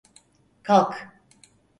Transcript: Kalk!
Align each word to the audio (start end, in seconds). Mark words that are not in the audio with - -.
Kalk! 0.63 0.97